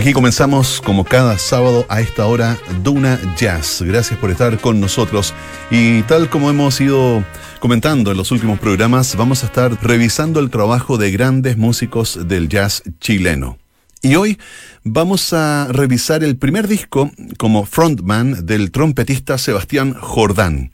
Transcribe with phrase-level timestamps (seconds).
[0.00, 3.82] Aquí comenzamos como cada sábado a esta hora Duna Jazz.
[3.82, 5.34] Gracias por estar con nosotros
[5.70, 7.22] y tal como hemos ido
[7.58, 12.48] comentando en los últimos programas, vamos a estar revisando el trabajo de grandes músicos del
[12.48, 13.58] jazz chileno.
[14.00, 14.38] Y hoy
[14.84, 20.72] vamos a revisar el primer disco como frontman del trompetista Sebastián Jordán.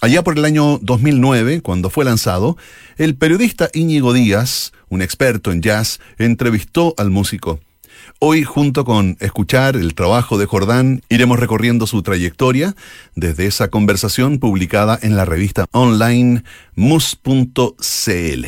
[0.00, 2.56] Allá por el año 2009, cuando fue lanzado,
[2.96, 7.60] el periodista Íñigo Díaz, un experto en jazz, entrevistó al músico.
[8.24, 12.76] Hoy, junto con escuchar el trabajo de Jordán, iremos recorriendo su trayectoria
[13.16, 16.44] desde esa conversación publicada en la revista online
[16.76, 18.46] mus.cl.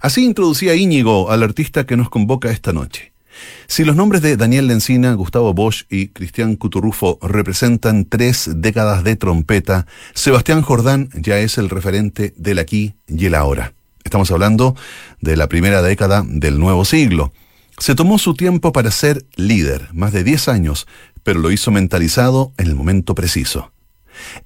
[0.00, 3.12] Así introducía Íñigo al artista que nos convoca esta noche.
[3.68, 9.14] Si los nombres de Daniel Lencina, Gustavo Bosch y Cristian Cuturrufo representan tres décadas de
[9.14, 13.74] trompeta, Sebastián Jordán ya es el referente del aquí y el ahora.
[14.02, 14.74] Estamos hablando
[15.20, 17.32] de la primera década del nuevo siglo.
[17.78, 20.86] Se tomó su tiempo para ser líder, más de 10 años,
[21.22, 23.72] pero lo hizo mentalizado en el momento preciso.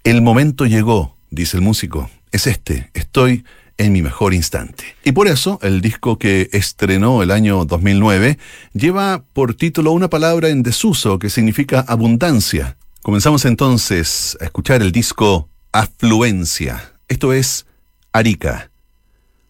[0.05, 2.11] El momento llegó, dice el músico.
[2.31, 3.45] Es este, estoy
[3.79, 4.85] en mi mejor instante.
[5.05, 8.39] Y por eso el disco que estrenó el año 2009
[8.75, 12.77] lleva por título una palabra en desuso que significa abundancia.
[13.03, 16.93] Comenzamos entonces a escuchar el disco Afluencia.
[17.09, 17.67] Esto es
[18.13, 18.71] Arica.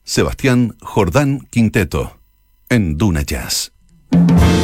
[0.04, 2.18] Sebastián Jordán Quinteto
[2.68, 3.71] en Duna Jazz.
[4.12, 4.61] Thank you.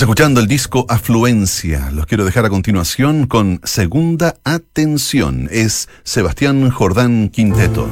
[0.00, 1.90] Estamos escuchando el disco Afluencia.
[1.90, 5.46] Los quiero dejar a continuación con Segunda Atención.
[5.52, 7.86] Es Sebastián Jordán Quinteto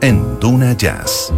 [0.00, 1.32] en Duna Jazz.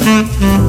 [0.00, 0.59] Mm-hmm.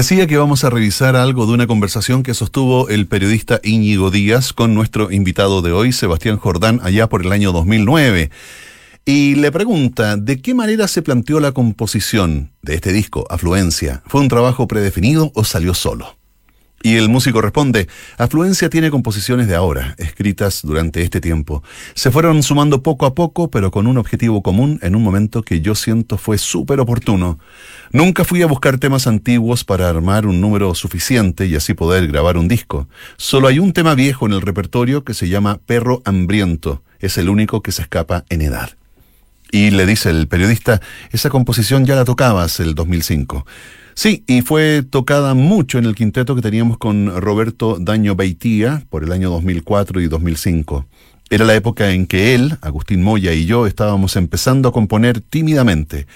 [0.00, 4.54] Decía que vamos a revisar algo de una conversación que sostuvo el periodista Íñigo Díaz
[4.54, 8.30] con nuestro invitado de hoy, Sebastián Jordán, allá por el año 2009.
[9.04, 14.02] Y le pregunta, ¿de qué manera se planteó la composición de este disco, Afluencia?
[14.06, 16.19] ¿Fue un trabajo predefinido o salió solo?
[16.82, 21.62] Y el músico responde, Afluencia tiene composiciones de ahora, escritas durante este tiempo.
[21.94, 25.60] Se fueron sumando poco a poco, pero con un objetivo común en un momento que
[25.60, 27.38] yo siento fue súper oportuno.
[27.92, 32.38] Nunca fui a buscar temas antiguos para armar un número suficiente y así poder grabar
[32.38, 32.88] un disco.
[33.18, 36.82] Solo hay un tema viejo en el repertorio que se llama Perro Hambriento.
[36.98, 38.70] Es el único que se escapa en edad.
[39.52, 43.44] Y le dice el periodista, esa composición ya la tocabas el 2005.
[43.94, 49.04] Sí, y fue tocada mucho en el quinteto que teníamos con Roberto Daño Beitía por
[49.04, 50.86] el año 2004 y 2005.
[51.28, 56.06] Era la época en que él, Agustín Moya y yo estábamos empezando a componer tímidamente.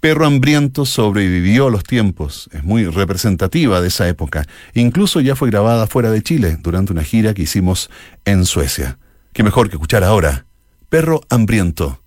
[0.00, 4.46] Perro Hambriento sobrevivió a los tiempos, es muy representativa de esa época.
[4.74, 7.90] Incluso ya fue grabada fuera de Chile durante una gira que hicimos
[8.24, 8.98] en Suecia.
[9.32, 10.46] Qué mejor que escuchar ahora
[10.88, 12.00] Perro Hambriento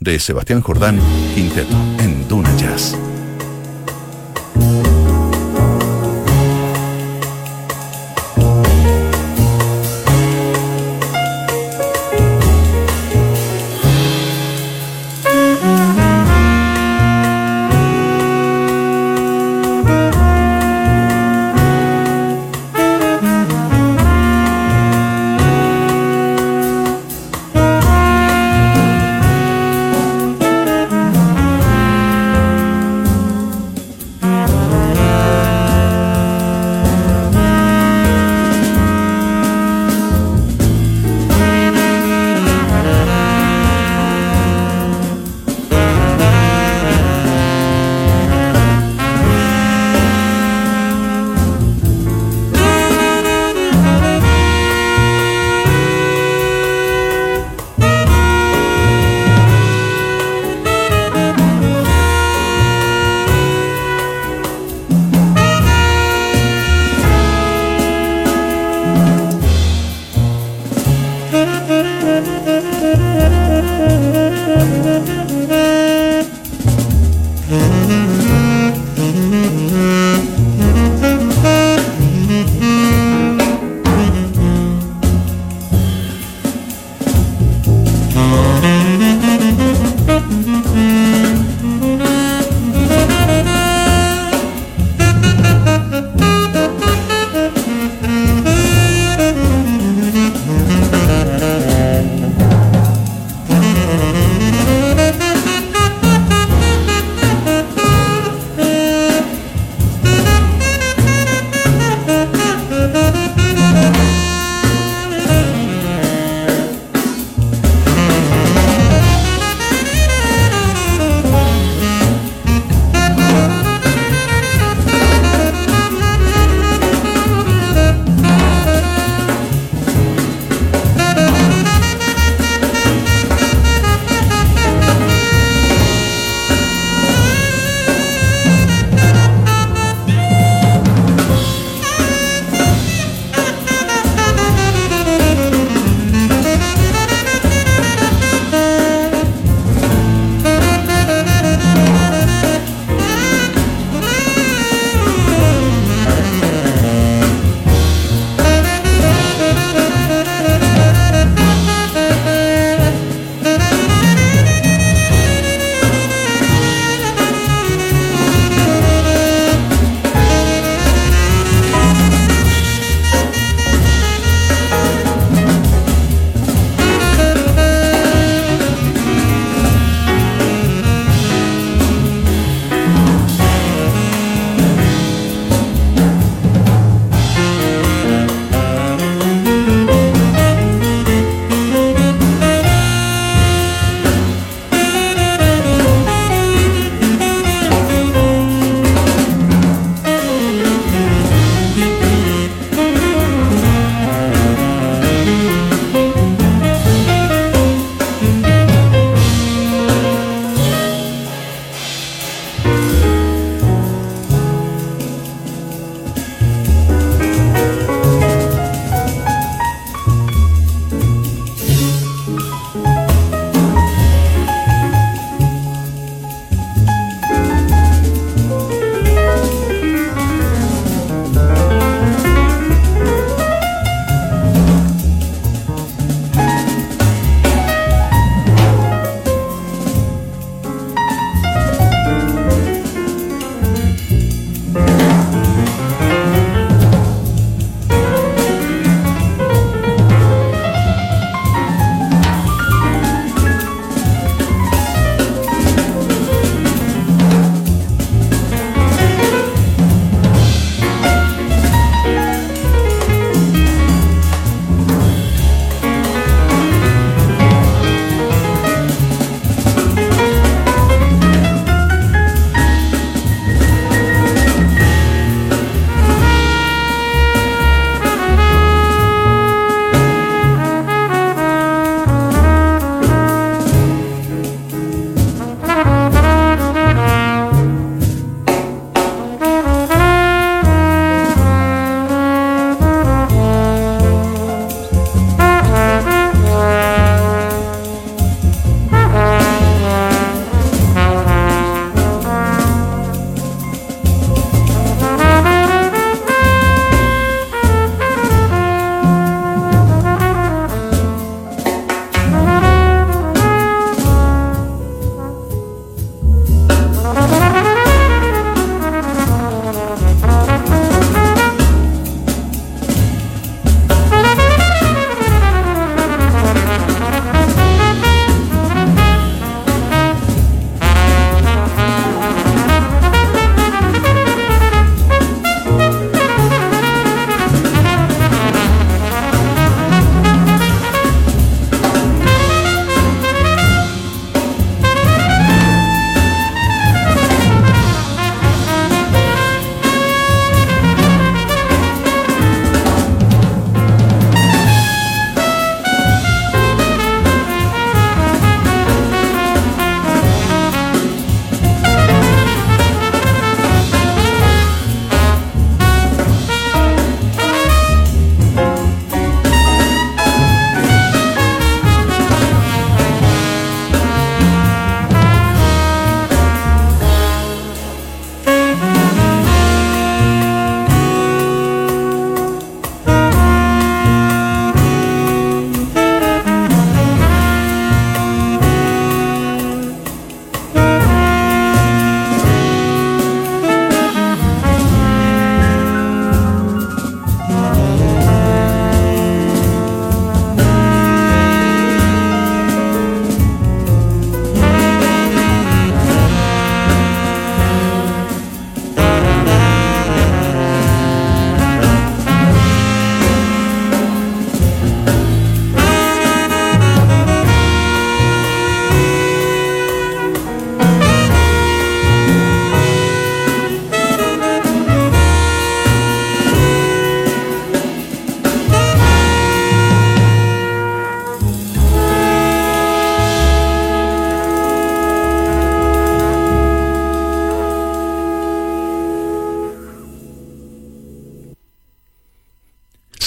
[0.00, 0.98] de Sebastián Jordán
[1.34, 2.96] Quinteto en Duna Jazz.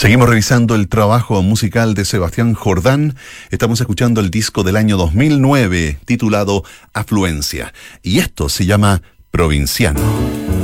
[0.09, 3.13] Seguimos revisando el trabajo musical de Sebastián Jordán.
[3.51, 6.63] Estamos escuchando el disco del año 2009 titulado
[6.95, 7.75] Afluencia.
[8.01, 10.01] Y esto se llama Provinciano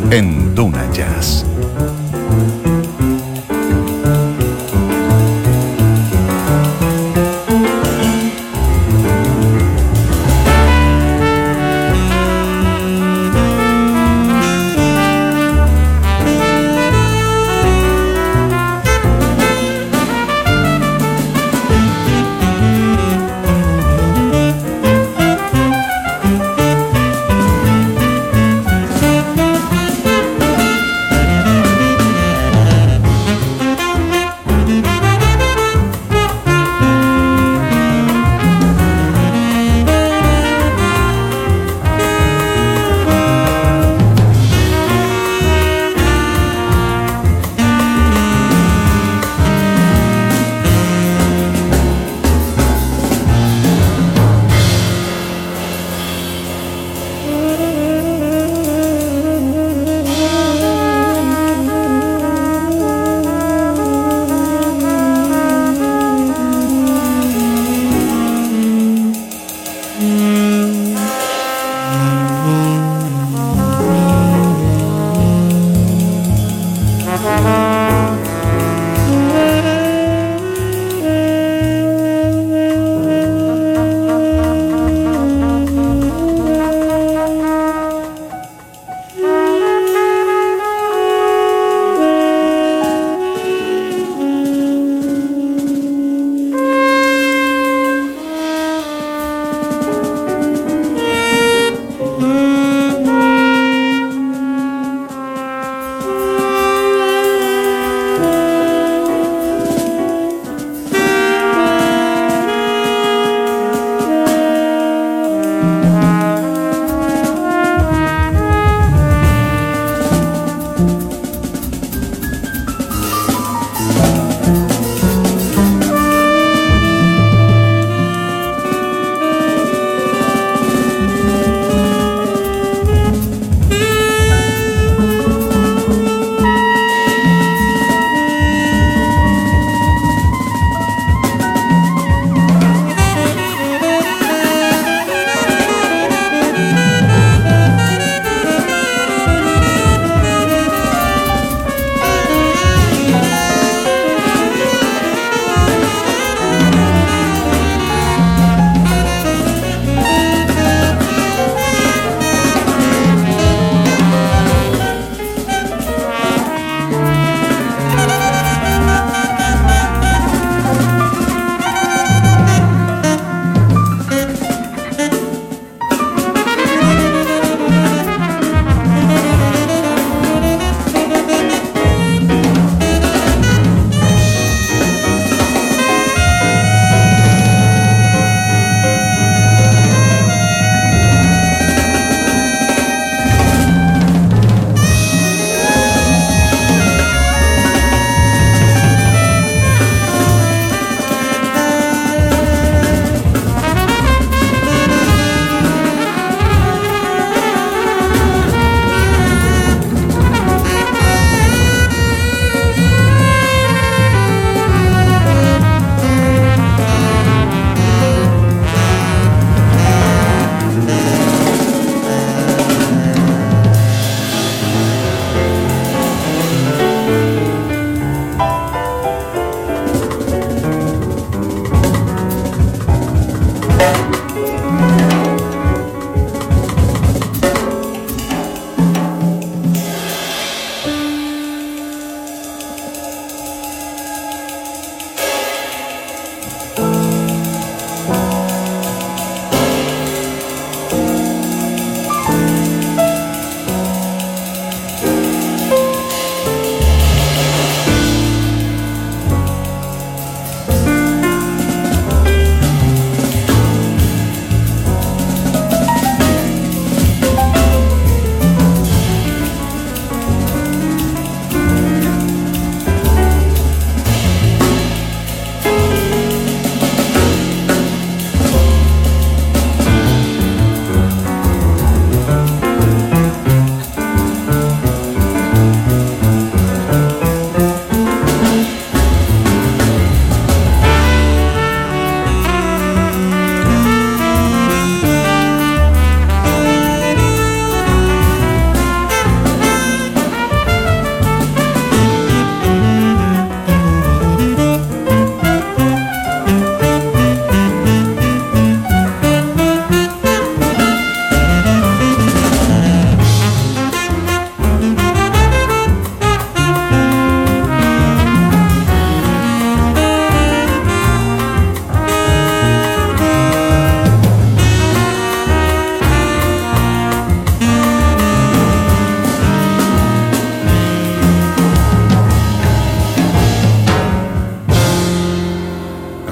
[0.09, 1.45] en Duna Jazz.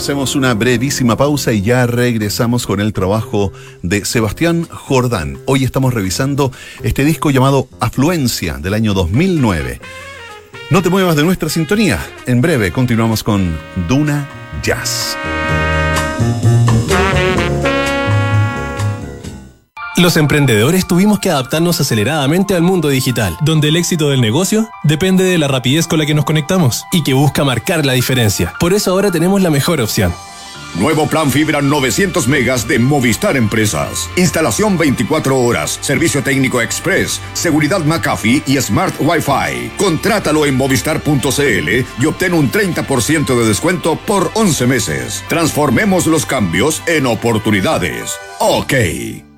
[0.04, 5.38] Hacemos una brevísima pausa y ya regresamos con el trabajo de Sebastián Jordán.
[5.46, 6.52] Hoy estamos revisando
[6.84, 9.80] este disco llamado Afluencia del año 2009.
[10.72, 12.06] No te muevas de nuestra sintonía.
[12.26, 14.28] En breve continuamos con Duna
[14.62, 15.18] Jazz.
[19.96, 25.24] Los emprendedores tuvimos que adaptarnos aceleradamente al mundo digital, donde el éxito del negocio depende
[25.24, 28.54] de la rapidez con la que nos conectamos y que busca marcar la diferencia.
[28.60, 30.12] Por eso ahora tenemos la mejor opción.
[30.80, 34.10] Nuevo plan fibra 900 megas de Movistar Empresas.
[34.16, 39.74] Instalación 24 horas, servicio técnico express, seguridad McAfee y Smart Wi-Fi.
[39.78, 45.24] Contrátalo en movistar.cl y obtén un 30% de descuento por 11 meses.
[45.30, 48.18] Transformemos los cambios en oportunidades.
[48.40, 49.33] Ok.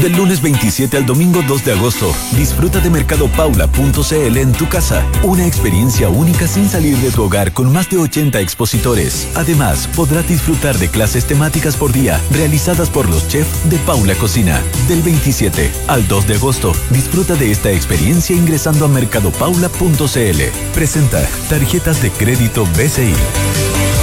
[0.00, 5.06] Del lunes 27 al domingo 2 de agosto, disfruta de mercadopaula.cl en tu casa.
[5.22, 9.28] Una experiencia única sin salir de tu hogar con más de 80 expositores.
[9.34, 14.60] Además, podrás disfrutar de clases temáticas por día realizadas por los chefs de Paula Cocina.
[14.88, 20.42] Del 27 al 2 de agosto, disfruta de esta experiencia ingresando a mercadopaula.cl.
[20.74, 24.01] Presenta tarjetas de crédito BCI.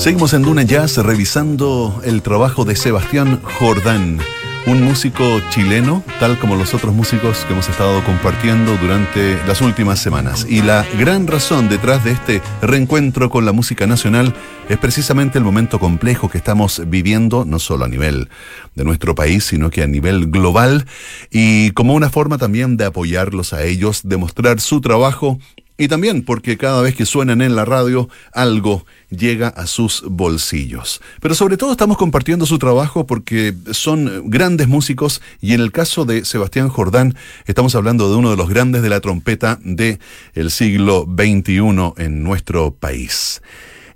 [0.00, 4.18] Seguimos en Duna Jazz revisando el trabajo de Sebastián Jordán,
[4.66, 9.98] un músico chileno, tal como los otros músicos que hemos estado compartiendo durante las últimas
[9.98, 10.46] semanas.
[10.48, 14.34] Y la gran razón detrás de este reencuentro con la música nacional
[14.70, 18.30] es precisamente el momento complejo que estamos viviendo, no solo a nivel
[18.74, 20.86] de nuestro país, sino que a nivel global,
[21.30, 25.38] y como una forma también de apoyarlos a ellos, demostrar su trabajo
[25.80, 31.00] y también porque cada vez que suenan en la radio, algo llega a sus bolsillos.
[31.22, 36.04] Pero sobre todo estamos compartiendo su trabajo porque son grandes músicos y en el caso
[36.04, 37.14] de Sebastián Jordán
[37.46, 39.98] estamos hablando de uno de los grandes de la trompeta del
[40.34, 43.40] el siglo XXI en nuestro país.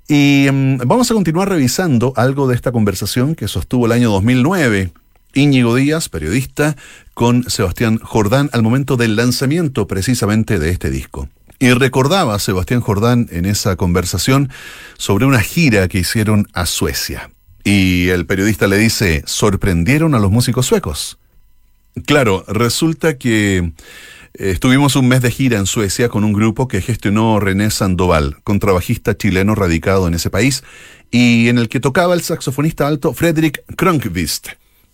[0.09, 4.91] Y mm, vamos a continuar revisando algo de esta conversación que sostuvo el año 2009
[5.35, 6.77] Íñigo Díaz, periodista,
[7.13, 11.29] con Sebastián Jordán al momento del lanzamiento precisamente de este disco.
[11.59, 14.51] Y recordaba Sebastián Jordán en esa conversación
[14.99, 17.31] sobre una gira que hicieron a Suecia.
[17.63, 21.19] Y el periodista le dice, ¿sorprendieron a los músicos suecos?
[22.07, 23.73] Claro, resulta que eh,
[24.35, 29.17] estuvimos un mes de gira en Suecia con un grupo que gestionó René Sandoval, contrabajista
[29.17, 30.65] chileno radicado en ese país,
[31.11, 34.49] y en el que tocaba el saxofonista alto Fredrik Kronkvist.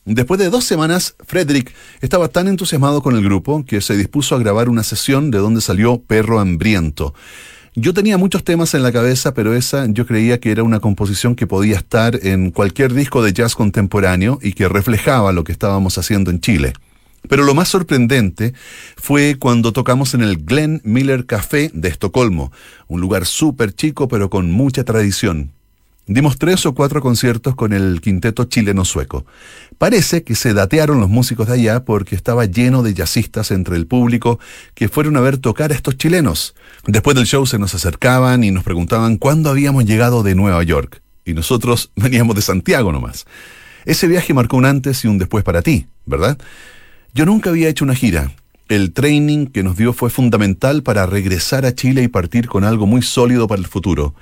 [0.07, 4.39] Después de dos semanas, Frederick estaba tan entusiasmado con el grupo que se dispuso a
[4.39, 7.15] grabar una sesión de donde salió Perro Hambriento.
[7.77, 11.37] Yo tenía muchos temas en la cabeza, pero esa yo creía que era una composición
[11.37, 15.97] que podía estar en cualquier disco de jazz contemporáneo y que reflejaba lo que estábamos
[15.97, 16.73] haciendo en Chile.
[17.29, 18.55] Pero lo más sorprendente
[18.97, 22.51] fue cuando tocamos en el Glenn Miller Café de Estocolmo,
[22.89, 25.53] un lugar súper chico pero con mucha tradición.
[26.11, 29.25] Dimos tres o cuatro conciertos con el quinteto chileno-sueco.
[29.79, 33.87] Parece que se datearon los músicos de allá porque estaba lleno de jazzistas entre el
[33.87, 34.41] público
[34.75, 36.57] que fueron a ver tocar a estos chilenos.
[36.85, 41.01] Después del show se nos acercaban y nos preguntaban cuándo habíamos llegado de Nueva York.
[41.25, 43.25] Y nosotros veníamos de Santiago nomás.
[43.85, 46.37] Ese viaje marcó un antes y un después para ti, ¿verdad?
[47.15, 48.33] Yo nunca había hecho una gira,
[48.71, 52.87] el training que nos dio fue fundamental para regresar a Chile y partir con algo
[52.87, 54.15] muy sólido para el futuro.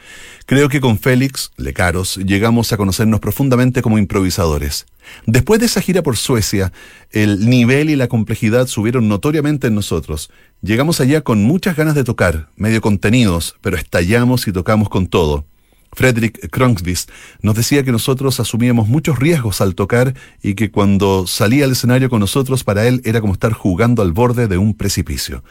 [0.47, 4.87] Creo que con Félix Lecaros llegamos a conocernos profundamente como improvisadores.
[5.27, 6.73] Después de esa gira por Suecia,
[7.11, 10.31] el nivel y la complejidad subieron notoriamente en nosotros.
[10.63, 15.45] Llegamos allá con muchas ganas de tocar, medio contenidos, pero estallamos y tocamos con todo.
[15.93, 21.65] Frederick Kronkvist nos decía que nosotros asumíamos muchos riesgos al tocar y que cuando salía
[21.65, 25.43] al escenario con nosotros para él era como estar jugando al borde de un precipicio.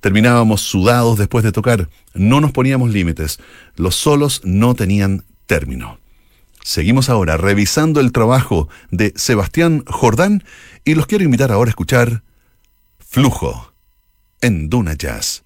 [0.00, 3.40] Terminábamos sudados después de tocar, no nos poníamos límites,
[3.76, 5.98] los solos no tenían término.
[6.62, 10.44] Seguimos ahora revisando el trabajo de Sebastián Jordán
[10.84, 12.22] y los quiero invitar ahora a escuchar
[12.98, 13.72] Flujo
[14.40, 15.44] en Duna Jazz.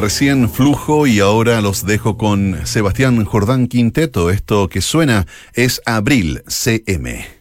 [0.00, 4.30] Recién Flujo y ahora los dejo con Sebastián Jordán Quinteto.
[4.30, 7.37] Esto que suena es Abril CM.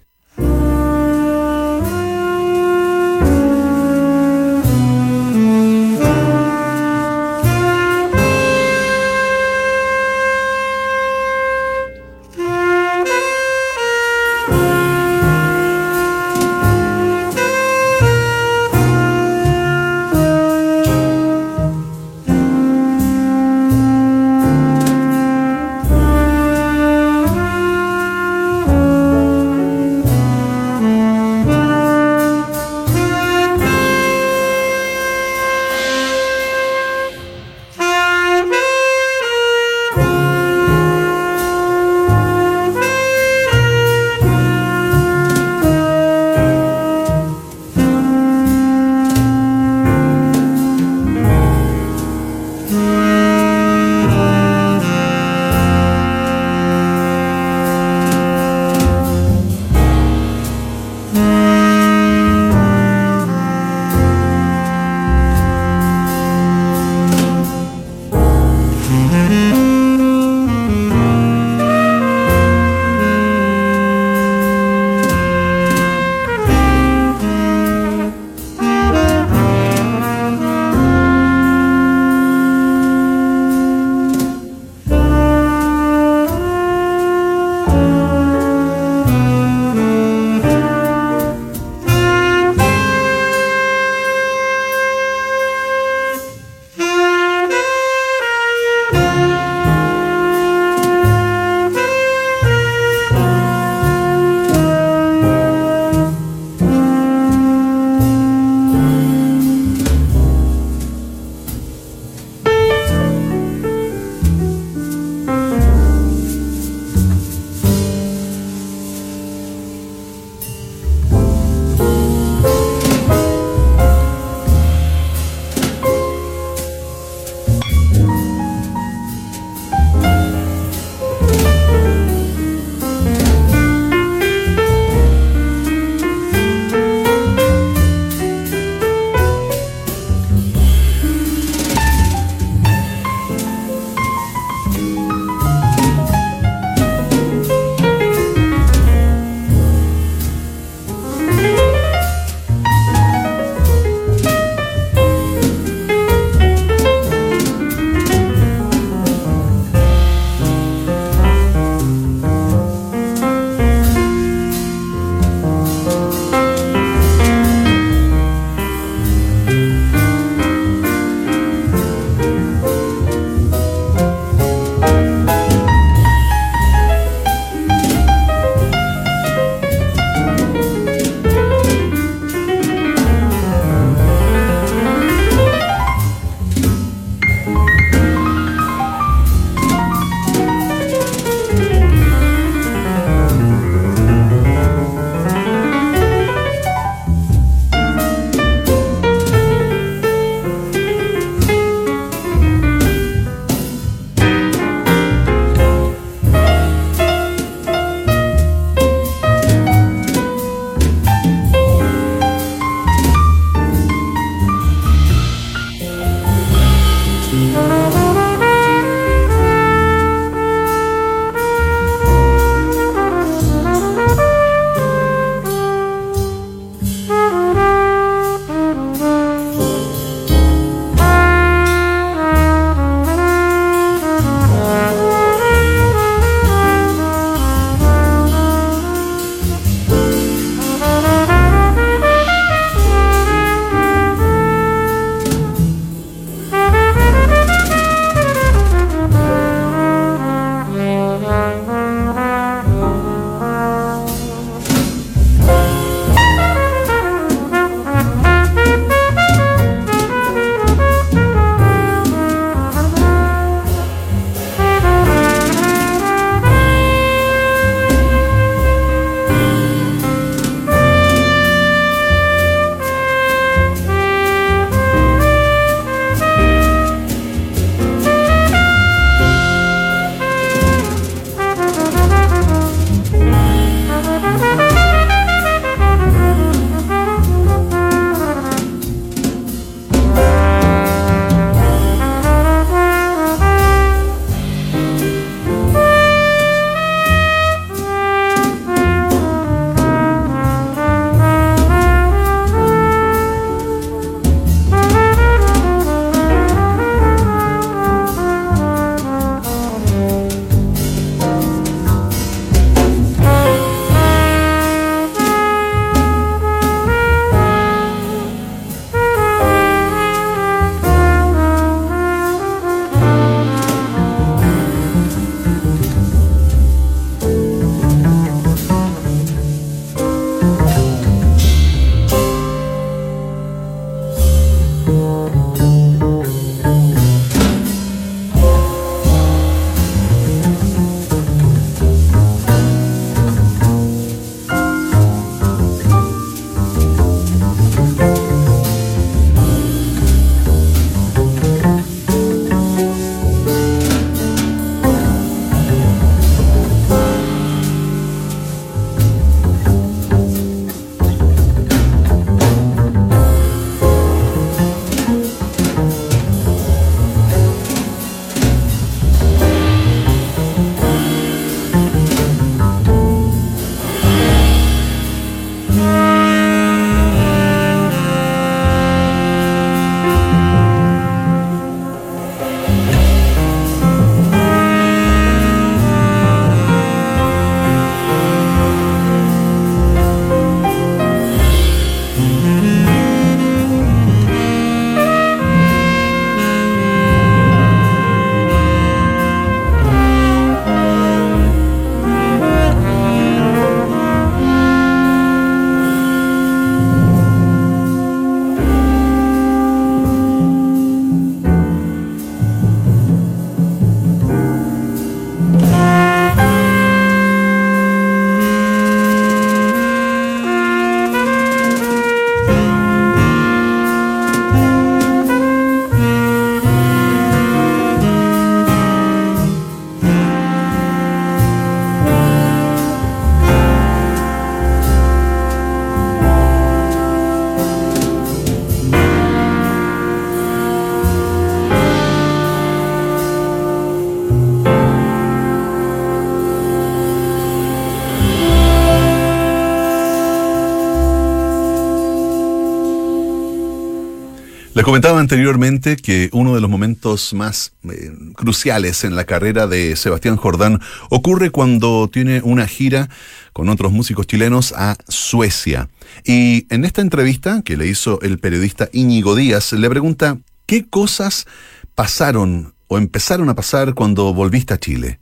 [454.78, 459.96] Les comentaba anteriormente que uno de los momentos más eh, cruciales en la carrera de
[459.96, 463.10] Sebastián Jordán ocurre cuando tiene una gira
[463.54, 465.90] con otros músicos chilenos a Suecia.
[466.24, 471.48] Y en esta entrevista que le hizo el periodista Íñigo Díaz, le pregunta qué cosas
[471.96, 475.20] pasaron o empezaron a pasar cuando volviste a Chile.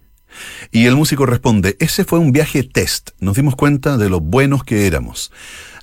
[0.72, 4.64] Y el músico responde, ese fue un viaje test, nos dimos cuenta de lo buenos
[4.64, 5.32] que éramos.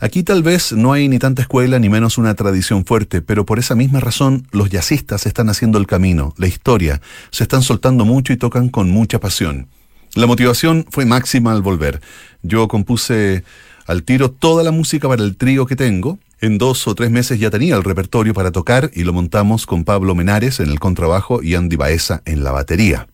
[0.01, 3.59] Aquí tal vez no hay ni tanta escuela ni menos una tradición fuerte, pero por
[3.59, 7.01] esa misma razón los jazzistas están haciendo el camino, la historia,
[7.31, 9.69] se están soltando mucho y tocan con mucha pasión.
[10.15, 12.01] La motivación fue máxima al volver.
[12.43, 13.45] Yo compuse
[13.87, 16.19] al tiro toda la música para el trío que tengo.
[16.41, 19.85] En dos o tres meses ya tenía el repertorio para tocar y lo montamos con
[19.85, 23.07] Pablo Menares en el contrabajo y Andy Baeza en la batería.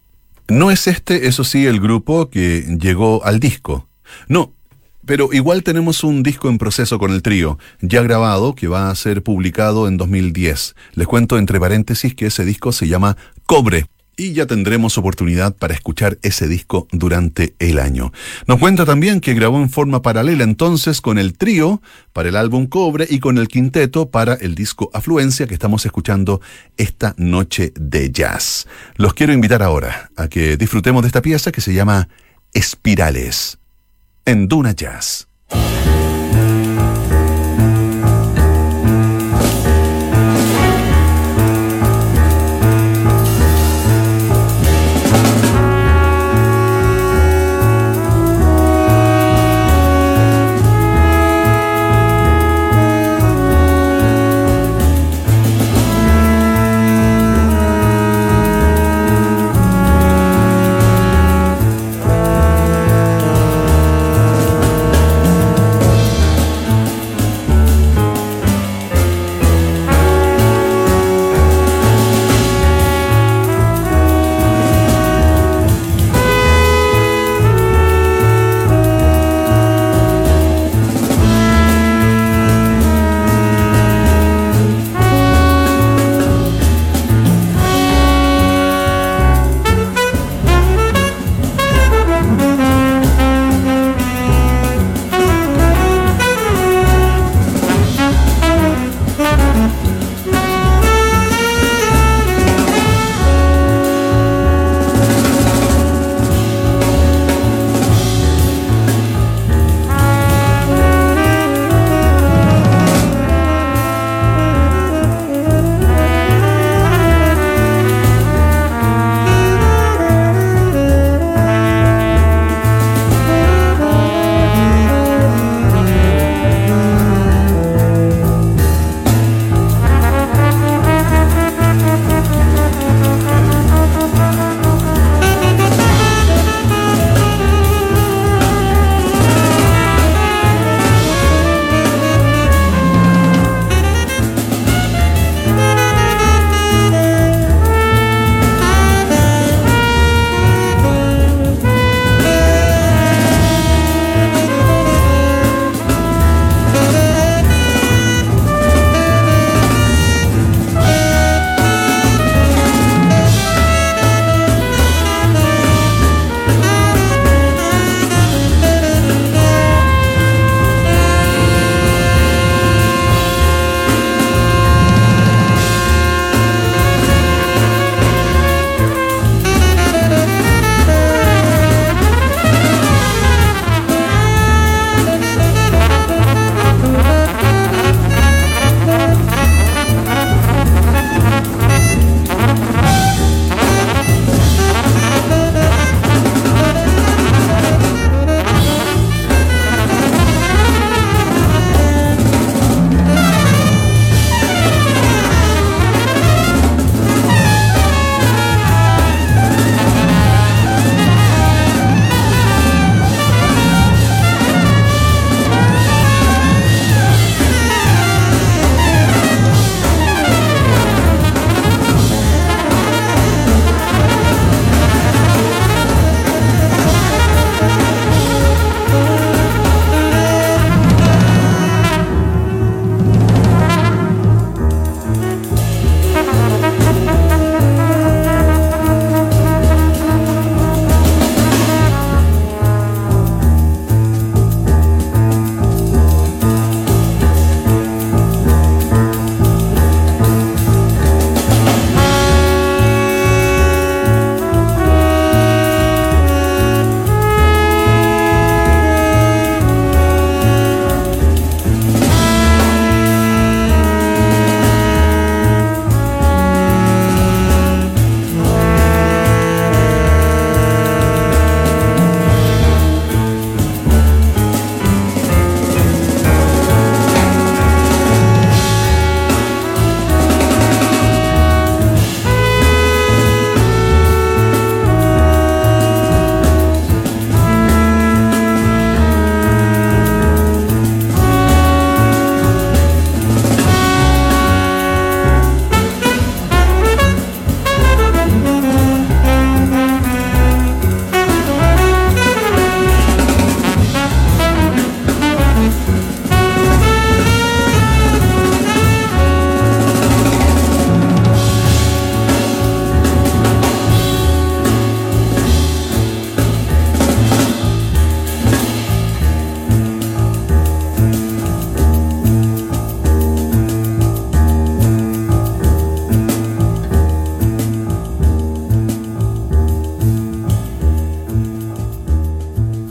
[0.49, 3.86] No es este, eso sí, el grupo que llegó al disco.
[4.28, 4.53] No,
[5.05, 8.94] pero igual tenemos un disco en proceso con el trío, ya grabado, que va a
[8.94, 10.74] ser publicado en 2010.
[10.94, 13.86] Les cuento entre paréntesis que ese disco se llama Cobre.
[14.20, 18.12] Y ya tendremos oportunidad para escuchar ese disco durante el año.
[18.48, 21.80] Nos cuenta también que grabó en forma paralela entonces con el trío
[22.12, 26.40] para el álbum Cobre y con el quinteto para el disco Afluencia que estamos escuchando
[26.76, 28.66] esta noche de jazz.
[28.96, 32.08] Los quiero invitar ahora a que disfrutemos de esta pieza que se llama
[32.52, 33.58] Espirales
[34.24, 35.28] en Duna Jazz.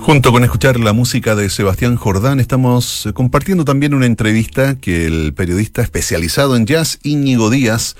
[0.08, 5.34] Junto con escuchar la música de Sebastián Jordán, estamos compartiendo también una entrevista que el
[5.34, 7.97] periodista especializado en jazz Íñigo Díaz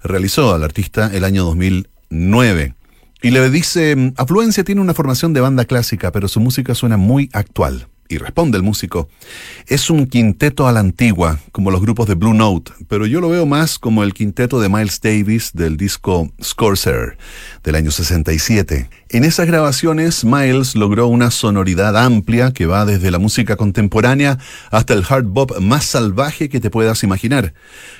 [0.00, 2.76] realizó al artista el año 2009.
[3.22, 7.28] Y le dice, Afluencia tiene una formación de banda clásica, pero su música suena muy
[7.32, 7.88] actual.
[8.10, 9.10] Y responde el músico,
[9.66, 13.28] es un quinteto a la antigua, como los grupos de Blue Note, pero yo lo
[13.28, 17.18] veo más como el quinteto de Miles Davis del disco Scorser
[17.62, 18.88] del año 67.
[19.10, 24.38] En esas grabaciones, Miles logró una sonoridad amplia que va desde la música contemporánea
[24.70, 27.52] hasta el hard bop más salvaje que te puedas imaginar.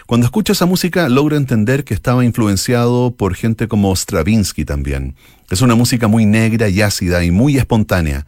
[0.07, 5.17] Cuando escucho esa música, logro entender que estaba influenciado por gente como Stravinsky también.
[5.51, 8.25] Es una música muy negra y ácida y muy espontánea.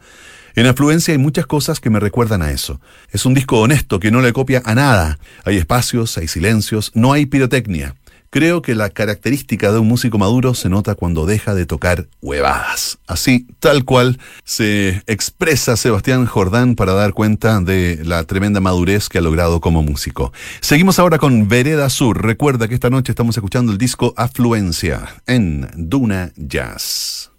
[0.55, 2.81] En Afluencia hay muchas cosas que me recuerdan a eso.
[3.11, 5.19] Es un disco honesto que no le copia a nada.
[5.45, 7.95] Hay espacios, hay silencios, no hay pirotecnia.
[8.33, 12.97] Creo que la característica de un músico maduro se nota cuando deja de tocar huevadas.
[13.05, 19.17] Así, tal cual, se expresa Sebastián Jordán para dar cuenta de la tremenda madurez que
[19.17, 20.31] ha logrado como músico.
[20.61, 22.23] Seguimos ahora con Vereda Sur.
[22.23, 27.31] Recuerda que esta noche estamos escuchando el disco Afluencia en Duna Jazz.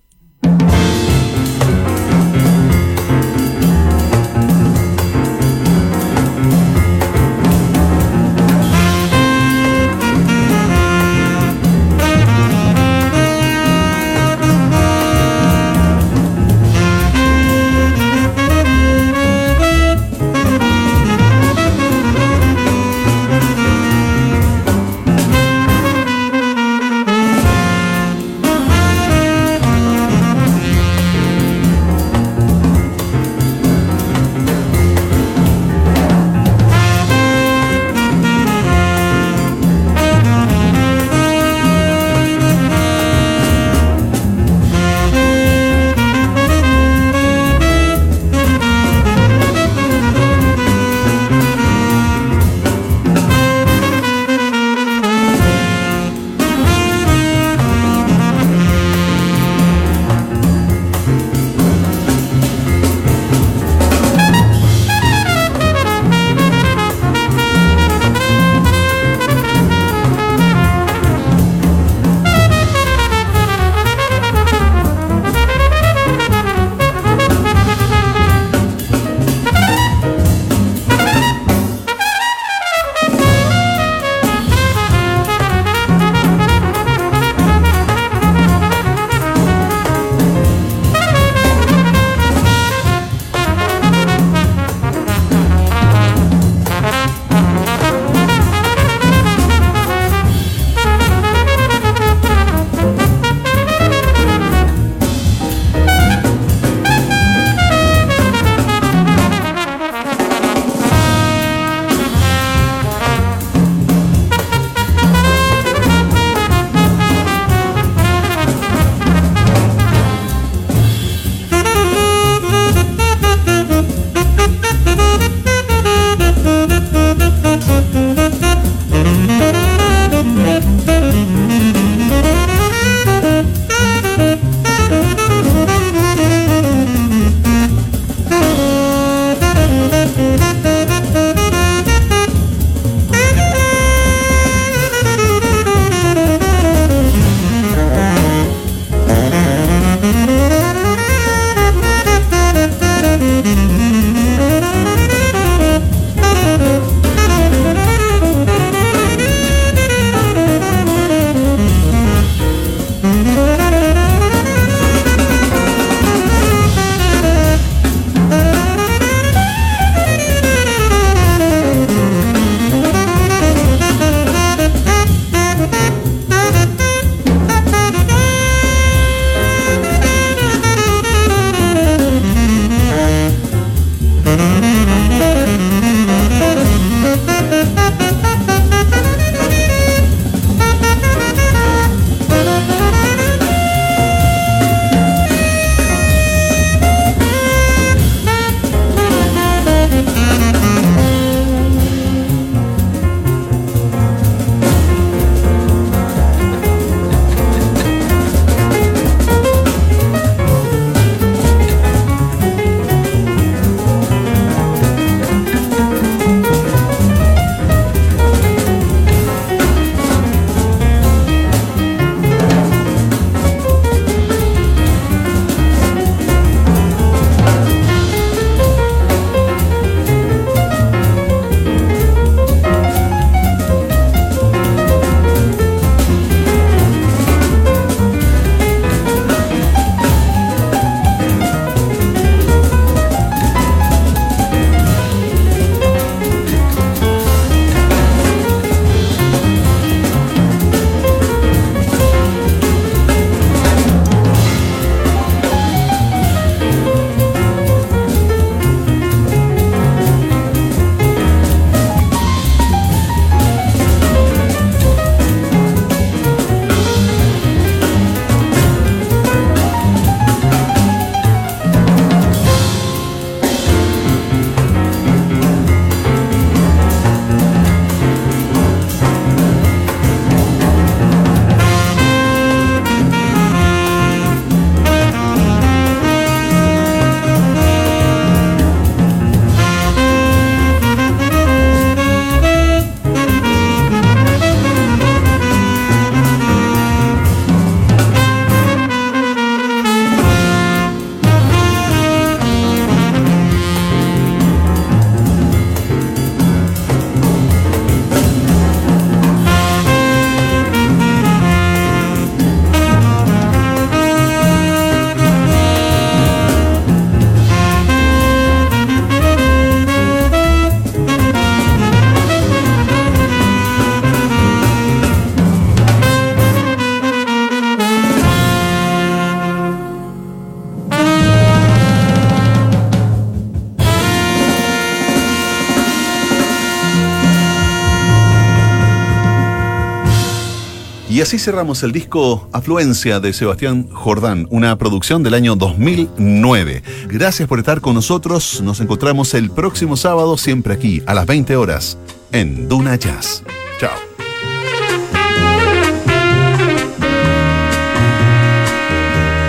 [341.22, 346.82] Y así cerramos el disco Afluencia de Sebastián Jordán, una producción del año 2009.
[347.06, 348.60] Gracias por estar con nosotros.
[348.60, 351.96] Nos encontramos el próximo sábado, siempre aquí, a las 20 horas,
[352.32, 353.44] en Duna Jazz.
[353.78, 354.11] Chao.